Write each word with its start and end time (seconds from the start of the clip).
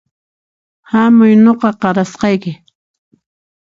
Hamuy 0.91 1.33
nuqa 1.43 1.69
qarasqayki 1.81 2.51